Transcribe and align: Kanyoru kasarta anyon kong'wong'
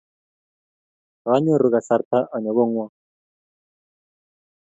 Kanyoru 1.23 1.67
kasarta 1.73 2.19
anyon 2.35 2.53
kong'wong' 2.57 2.93